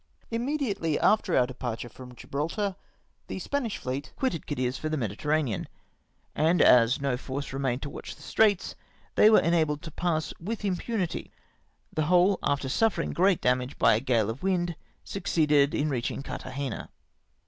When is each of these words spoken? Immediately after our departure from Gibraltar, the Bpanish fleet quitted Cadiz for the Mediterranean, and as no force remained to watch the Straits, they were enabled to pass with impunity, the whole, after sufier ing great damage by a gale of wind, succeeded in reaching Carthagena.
Immediately 0.31 0.99
after 0.99 1.37
our 1.37 1.45
departure 1.45 1.87
from 1.87 2.15
Gibraltar, 2.15 2.75
the 3.27 3.35
Bpanish 3.37 3.77
fleet 3.77 4.13
quitted 4.15 4.47
Cadiz 4.47 4.75
for 4.75 4.89
the 4.89 4.97
Mediterranean, 4.97 5.67
and 6.33 6.59
as 6.59 6.99
no 6.99 7.15
force 7.17 7.53
remained 7.53 7.83
to 7.83 7.89
watch 7.91 8.15
the 8.15 8.23
Straits, 8.23 8.73
they 9.13 9.29
were 9.29 9.41
enabled 9.41 9.83
to 9.83 9.91
pass 9.91 10.33
with 10.39 10.65
impunity, 10.65 11.31
the 11.93 12.05
whole, 12.05 12.39
after 12.41 12.67
sufier 12.67 13.03
ing 13.03 13.13
great 13.13 13.41
damage 13.41 13.77
by 13.77 13.93
a 13.93 13.99
gale 13.99 14.31
of 14.31 14.41
wind, 14.41 14.75
succeeded 15.03 15.75
in 15.75 15.87
reaching 15.87 16.23
Carthagena. 16.23 16.89